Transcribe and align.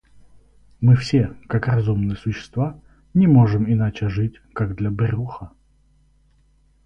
Мы 0.79 0.95
все, 0.95 1.37
как 1.47 1.67
разумные 1.67 2.15
существа, 2.15 2.81
не 3.13 3.27
можем 3.27 3.71
иначе 3.71 4.09
жить, 4.09 4.39
как 4.51 4.75
для 4.75 4.89
брюха. 4.89 5.51